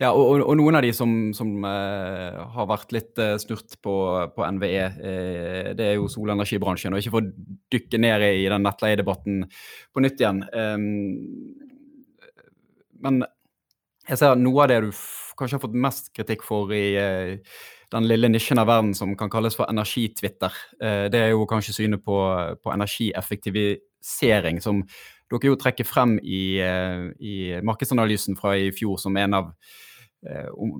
[0.00, 3.96] Ja, og, og, noen av de som, som uh, har vært litt uh, snurt på,
[4.32, 6.94] på NVE, uh, det er jo solenergibransjen.
[6.96, 9.42] Og ikke for å dykke ned i den nettleiedebatten
[9.92, 10.40] på nytt igjen.
[10.56, 11.68] Um,
[13.04, 13.22] men
[14.08, 14.90] jeg ser at noe av det du
[15.38, 17.36] kanskje har fått mest kritikk for i uh,
[17.90, 20.54] den lille nisjen av verden som kan kalles for energitwitter.
[20.82, 22.16] Uh, det er jo kanskje synet på,
[22.62, 24.82] på, energieffektivisering, som
[25.30, 29.54] dere jo trekker frem i, uh, i markedsanalysen fra i fjor som en av
[30.52, 30.74] om,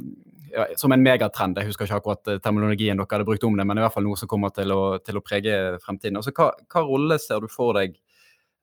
[0.52, 1.56] ja, som en megatrend.
[1.56, 4.18] Jeg husker ikke akkurat terminologien dere hadde brukt om det, men i hvert fall noe
[4.20, 6.18] som kommer til å, til å prege fremtiden.
[6.20, 7.96] Altså, hva, hva rolle ser du for deg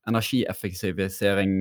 [0.05, 1.55] energieffektivisering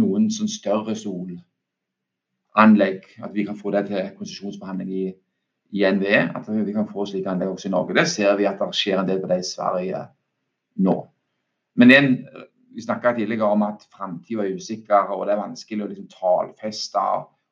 [0.00, 3.00] noen sånn større solanlegg.
[3.24, 5.06] At vi kan få det til konsesjonsbehandling i,
[5.76, 6.22] i NVE.
[6.36, 7.96] At vi kan få slike anlegg også i Norge.
[7.98, 10.04] Det ser vi at det skjer en del på det i Sverige
[10.86, 10.96] nå.
[11.78, 12.10] Men en,
[12.74, 17.06] vi snakka tidligere om at framtida er usikker, og det er vanskelig å liksom tallfeste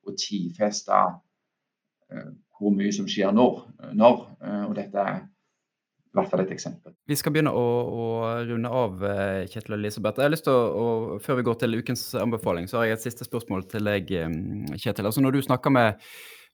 [0.08, 3.60] og tidfeste uh, hvor mye som skjer når.
[3.94, 4.22] når
[4.66, 5.20] og dette er
[6.08, 6.94] i hvert fall et eksempel.
[7.08, 8.06] Vi skal begynne å, å
[8.48, 10.18] runde av, eh, Kjetil og Elisabeth.
[10.18, 12.98] Jeg har lyst til å, å, Før vi går til ukens anbefaling, så har jeg
[12.98, 14.38] et siste spørsmål til deg, eh,
[14.74, 15.06] Kjetil.
[15.06, 16.08] Altså Når du snakker med,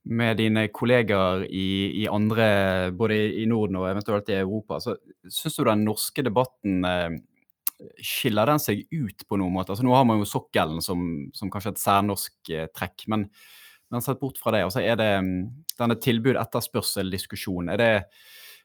[0.05, 1.69] med dine kollegaer i,
[2.03, 4.97] i, andre, både i Norden og eventuelt i Europa, så
[5.31, 7.09] syns du den norske debatten eh,
[8.03, 9.75] skiller den seg ut på noen måte?
[9.75, 11.05] Altså Nå har man jo sokkelen som,
[11.37, 13.07] som kanskje et særnorsk eh, trekk.
[13.13, 13.29] men
[13.93, 15.43] men sett bort fra det, altså er det mm,
[15.79, 17.91] denne tilbud-etterspørsel-diskusjonen, er det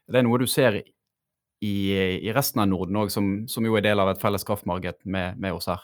[0.10, 3.86] det er noe du ser i, i resten av Norden òg, som, som, jo er
[3.86, 5.84] del av et felles kraftmarked med, med, oss her?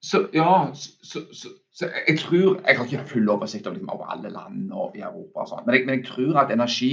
[0.00, 4.12] Så, ja, så, så, så, jeg tror Jeg har ikke full oversikt over, liksom, over
[4.14, 6.92] alle land i Europa, og sånt, men, jeg, men jeg tror at energi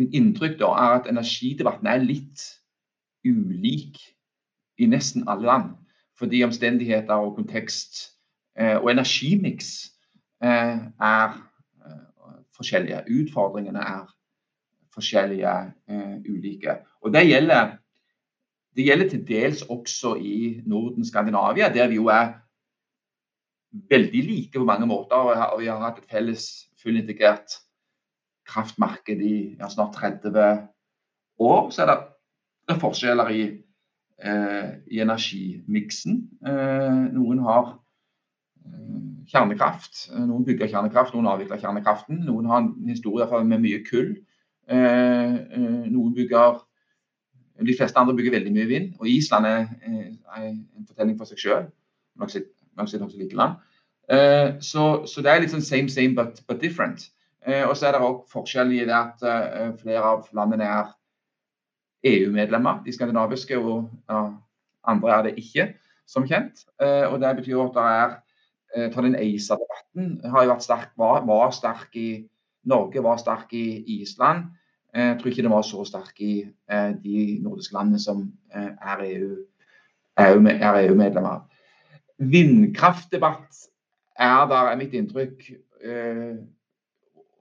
[0.00, 2.42] Mitt inntrykk da er at energidebatten er litt
[3.28, 3.98] ulik
[4.82, 5.70] i nesten alle land.
[6.18, 8.02] Fordi omstendigheter og kontekst
[8.58, 9.70] eh, og energimiks
[10.44, 11.38] eh, er
[11.86, 12.02] eh,
[12.56, 13.04] forskjellige.
[13.20, 14.10] Utfordringene er
[14.92, 15.72] forskjellige
[16.28, 16.76] ulike.
[17.00, 17.76] Og det gjelder,
[18.76, 22.34] det gjelder til dels også i Norden, Skandinavia, der vi jo er
[23.90, 25.16] veldig like på mange måter.
[25.16, 27.56] Og vi har hatt et felles fullintegrert
[28.48, 30.68] kraftmarked i ja, snart 30
[31.38, 31.70] år.
[31.70, 31.98] Så er det,
[32.68, 33.42] er forskjeller i,
[34.22, 36.18] i energimiksen.
[36.46, 37.72] Uh, noen har
[39.30, 40.08] kjernekraft.
[40.14, 42.20] Noen bygger kjernekraft, noen avvikler kjernekraften.
[42.26, 44.14] Noen har en historie med mye kull.
[44.68, 46.62] Eh, eh, noen bygger
[47.62, 48.94] De fleste andre bygger veldig mye vind.
[48.98, 51.66] Og Island er, er en fortelling for seg sjøl.
[54.10, 57.10] Eh, så, så, det er litt sånn same, same, but, but different.
[57.42, 59.22] og så er det òg forskjell i det at
[59.80, 60.90] flere av landene er
[62.04, 64.24] EU-medlemmer, de skandinaviske, og ja,
[64.88, 65.68] andre er det ikke,
[66.06, 66.64] som kjent.
[66.80, 71.50] og Det betyr at det er ta den ACER-debatten har jo vært sterk, var, var
[71.54, 72.24] sterk i
[72.64, 74.46] Norge var sterk i Island.
[74.94, 78.70] Eh, jeg tror ikke det var så sterk i eh, de nordiske landene som eh,
[78.76, 79.04] er
[80.28, 81.42] EU-medlemmer.
[81.42, 83.62] EU Vindkraftdebatt
[84.20, 85.48] er der, er mitt inntrykk,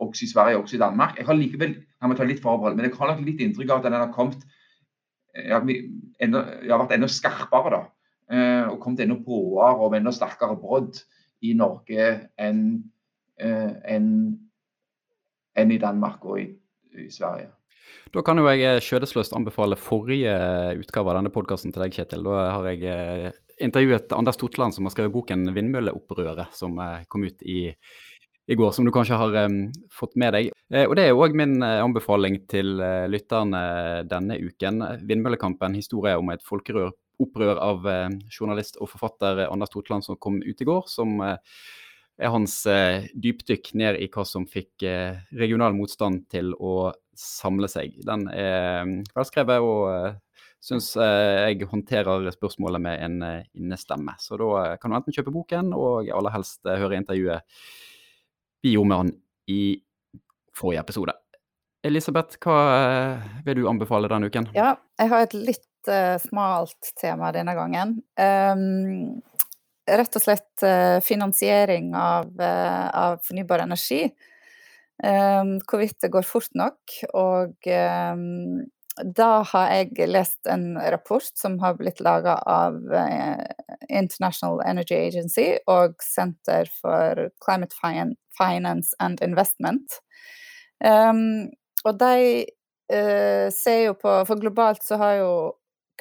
[0.02, 1.18] også i Sverige også i Danmark.
[1.18, 3.84] Jeg har likevel jeg må ta litt forbehold, men jeg har litt inntrykk av at
[3.86, 4.42] den har kommet
[5.36, 5.62] ja,
[6.20, 7.72] enda, har vært enda skarpere.
[7.74, 7.82] da,
[8.72, 11.02] Og kommet enda bråere og enda sterkere brodd
[11.42, 12.08] i Norge
[12.40, 12.64] enn
[13.42, 14.08] en
[15.58, 16.48] en i Danmark og i,
[16.98, 17.50] i Sverige.
[18.12, 20.34] Da kan jo jeg eh, skjødesløst anbefale forrige
[20.80, 22.26] utgave av denne podkasten til deg, Kjetil.
[22.28, 27.26] Da har jeg eh, intervjuet Anders Totland, som har skrevet boken 'Vindmølleopprøret', som eh, kom
[27.28, 27.72] ut i,
[28.52, 29.60] i går, som du kanskje har um,
[29.94, 30.50] fått med deg.
[30.74, 33.62] Eh, og Det er òg min eh, anbefaling til eh, lytterne
[34.12, 34.84] denne uken.
[35.08, 40.62] 'Vindmøllekampen', historie om et folkeopprør av uh, journalist og forfatter Anders Totland som kom ut
[40.62, 40.84] i går.
[40.92, 41.22] som
[42.22, 47.70] er hans eh, dypdykk ned i hva som fikk eh, regional motstand til å samle
[47.72, 47.98] seg.
[48.06, 50.20] Den er velskrevet og eh,
[50.62, 54.16] syns eh, jeg håndterer spørsmålet med en eh, innestemme.
[54.22, 57.58] Så da eh, kan du enten kjøpe boken og aller helst høre intervjuet
[58.62, 59.12] vi gjorde med han
[59.52, 59.64] i
[60.58, 61.16] forrige episode.
[61.86, 62.58] Elisabeth, hva
[63.46, 64.52] vil du anbefale denne uken?
[64.54, 67.96] Ja, jeg har et litt uh, smalt tema denne gangen.
[68.22, 69.22] Um,
[69.90, 74.04] rett og slett uh, finansiering av, uh, av fornybar energi.
[75.02, 77.00] Um, hvorvidt det går fort nok.
[77.18, 77.72] Og
[78.14, 78.62] um,
[79.04, 83.44] da har jeg lest en rapport som har blitt laga av uh,
[83.90, 87.76] International Energy Agency og Center for Climate
[88.38, 90.00] Finance and Investment.
[90.86, 91.52] Um,
[91.86, 92.46] og de
[92.94, 95.34] uh, ser jo på For globalt så har jo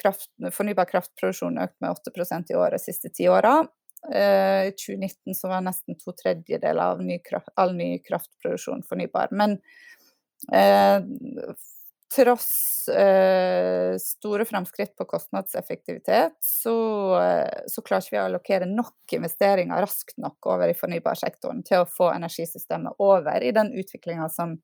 [0.00, 3.60] kraft, fornybar kraftproduksjon økt med 8% i året de siste ti åra.
[4.14, 9.28] Eh, I 2019 så var nesten to tredjedeler av ny kraft, all ny kraftproduksjon fornybar.
[9.36, 9.58] Men
[10.56, 11.04] eh,
[12.16, 16.74] tross eh, store fremskritt på kostnadseffektivitet, så,
[17.20, 21.84] eh, så klarer ikke vi å allokere nok investeringer raskt nok over i fornybarsektoren til
[21.84, 24.58] å få energisystemet over i den utviklinga som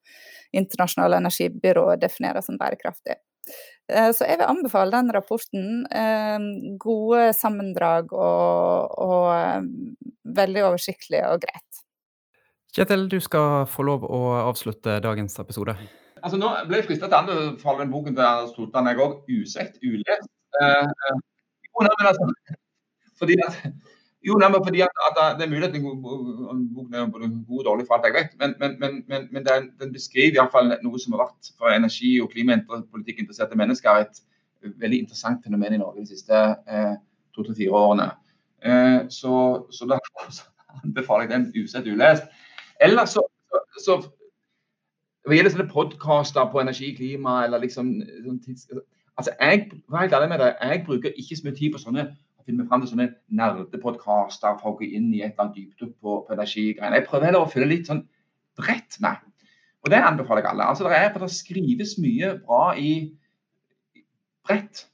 [0.57, 3.19] Internasjonale energibyråer definerer som bærekraftig.
[3.93, 5.85] Eh, så jeg vil anbefale den rapporten.
[5.91, 6.49] Eh,
[6.83, 9.69] gode sammendrag og, og eh,
[10.37, 11.85] veldig oversiktlig og greit.
[12.77, 15.79] Kjetil, du skal få lov å avslutte dagens episode.
[16.23, 19.19] Altså, nå ble jeg fristet til å anbefale den boken til Totland, jeg òg.
[19.29, 20.33] 'Usett ulest'.
[20.57, 21.19] Uh, uh,
[21.69, 22.57] jo, nei, men altså,
[23.21, 23.59] fordi at,
[24.27, 27.67] jo, nei, men fordi at, at det er mulig at boken er både god og
[27.69, 31.15] dårlig for alt jeg vet, men, men, men, men den, den, beskriver iallfall noe som
[31.15, 34.23] har vært for energi- og klimapolitikk interesserte mennesker et
[34.67, 36.35] veldig interessant fenomen i Norge de siste
[36.67, 36.95] eh,
[37.37, 38.09] to-tre-fire årene.
[38.65, 39.35] Eh, så,
[39.71, 40.41] så derfor
[40.83, 42.27] anbefaler jeg den usett ulest.
[42.81, 43.23] Ellers så,
[43.85, 44.01] så
[45.27, 48.69] hva gjelder sånne podkaster på energi, klima eller liksom sånn tids...
[49.17, 52.83] Altså, jeg, med det, jeg bruker ikke så mye tid på sånne å finne fram
[52.83, 53.07] til sånne
[53.39, 57.01] nerdepodkaster for å gå inn i et eller annet dypdykk på, på energigreiene.
[57.01, 58.05] Jeg prøver heller å følge litt sånn
[58.61, 59.25] bredt med.
[59.87, 60.69] Og det anbefaler jeg alle.
[60.69, 62.93] Altså, det, er, det skrives mye bra i
[64.47, 64.85] bredt.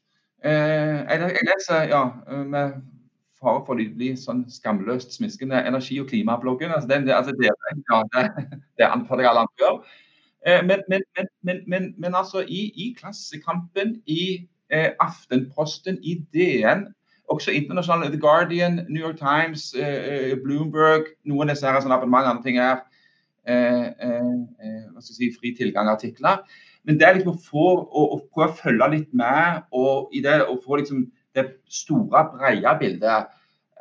[0.45, 2.03] Eh, jeg, jeg, leser ja,
[2.45, 2.78] med
[3.43, 6.72] fare for å bli sånn skamløst smiskende energi- og klimabloggen.
[6.76, 7.51] Altså, det, altså, det,
[7.91, 9.99] ja, det, det anbefaler jeg alle andre å gjøre.
[10.47, 11.03] Eh, men, men,
[11.66, 16.86] men, men, altså i, i Klassekampen, i eh, Aftenposten, i DN,
[17.30, 21.95] også internasjonale The Guardian, New York Times, eh, eh Bloomberg, noen av disse her, sånn
[22.11, 22.82] mange andre ting er
[23.47, 26.43] eh, eh, hva skal jeg si, fri tilgang-artikler.
[26.84, 30.40] Men det er liksom få å, å, prøve å følge litt med og i det
[30.43, 33.30] å få liksom det store, brede bildet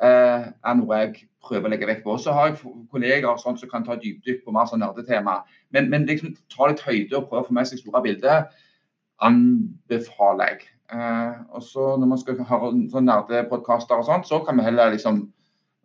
[0.02, 2.16] er noe jeg prøver å legge vekt på.
[2.18, 5.40] Så har jeg kollegaer sånn, som kan ta dypdykk på mer sånn nerdetema.
[5.74, 8.46] Men, men liksom ta litt høyde og prøve å få med seg store bilder,
[9.22, 10.72] anbefaler jeg.
[10.92, 14.92] Eh, og så når man skal høre sånn nerdepodkaster og sånt, så kan vi heller
[14.94, 15.24] liksom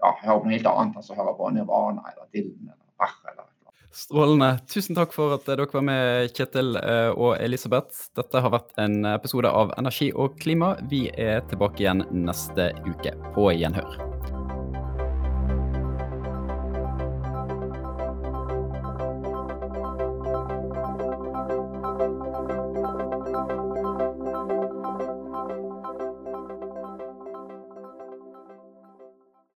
[0.03, 0.97] ja, høre noe helt annet.
[0.99, 3.46] altså Høre på Nirvana eller Dylan eller Bach eller
[3.93, 4.59] Strålende.
[4.69, 8.09] Tusen takk for at dere var med, Kjetil eh, og Elisabeth.
[8.17, 10.75] Dette har vært en episode av Energi og klima.
[10.91, 13.15] Vi er tilbake igjen neste uke.
[13.33, 14.16] På gjenhør.